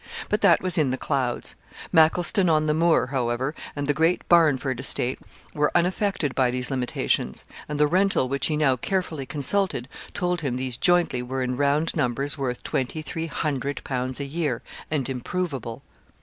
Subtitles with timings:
[0.29, 1.53] But that was in the clouds.
[1.91, 5.19] Mackleston on the Moor, however, and the Great Barnford estate,
[5.53, 10.55] were unaffected by these limitations; and the rental which he now carefully consulted, told him
[10.55, 15.83] these jointly were in round numbers worth 2,300_l._ a year, and improvable.